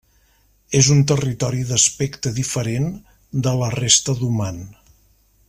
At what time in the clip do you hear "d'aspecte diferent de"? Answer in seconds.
1.73-3.55